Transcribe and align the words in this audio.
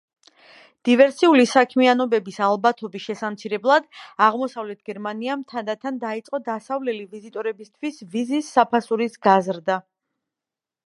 დივერსიული 0.87 1.43
საქმიანობების 1.49 2.37
ალბათობის 2.45 3.03
შესამცირებლად, 3.09 3.85
აღმოსავლეთ 4.27 4.81
გერმანიამ 4.91 5.43
თანდათან 5.53 5.99
დაიწყო 6.05 6.39
დასავლელი 6.51 7.05
ვიზიტორებისთვის 7.15 8.01
ვიზის 8.15 8.49
საფასურის 8.57 9.21
გაზრდა. 9.29 9.77